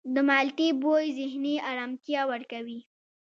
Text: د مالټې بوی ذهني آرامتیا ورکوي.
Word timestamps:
د 0.13 0.15
مالټې 0.27 0.67
بوی 0.81 1.05
ذهني 1.19 1.55
آرامتیا 1.71 2.21
ورکوي. 2.31 2.79